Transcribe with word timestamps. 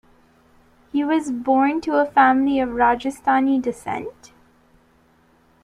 He 0.91 1.03
was 1.03 1.29
born 1.29 1.79
to 1.81 1.97
a 1.97 2.07
family 2.07 2.59
of 2.59 2.69
Rajasthani 2.69 3.61
descent. 3.61 4.33